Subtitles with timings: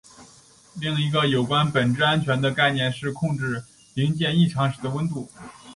[0.79, 3.63] 另一个有关本质安全的概念是控制
[3.93, 5.29] 零件异常时的温度。